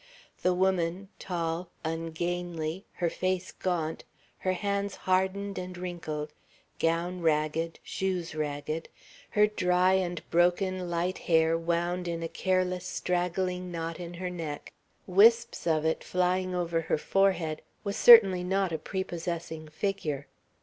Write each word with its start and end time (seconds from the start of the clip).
The 0.41 0.55
woman, 0.55 1.09
tall, 1.19 1.69
ungainly, 1.85 2.87
her 2.93 3.09
face 3.11 3.51
gaunt, 3.51 4.03
her 4.39 4.53
hands 4.53 4.95
hardened 4.95 5.59
and 5.59 5.77
wrinkled, 5.77 6.33
gown 6.79 7.21
ragged, 7.21 7.77
shoes 7.83 8.33
ragged, 8.33 8.89
her 9.37 9.45
dry 9.45 9.93
and 9.93 10.27
broken 10.31 10.89
light 10.89 11.19
hair 11.19 11.55
wound 11.55 12.07
in 12.07 12.23
a 12.23 12.27
careless, 12.27 12.87
straggling 12.87 13.71
knot 13.71 13.99
in 13.99 14.15
her 14.15 14.31
neck, 14.31 14.73
wisps 15.05 15.67
of 15.67 15.85
it 15.85 16.03
flying 16.03 16.55
over 16.55 16.81
her 16.81 16.97
forehead, 16.97 17.61
was 17.83 17.95
certainly 17.95 18.43
not 18.43 18.71
a 18.71 18.79
prepossessing 18.79 19.67
figure. 19.67 20.25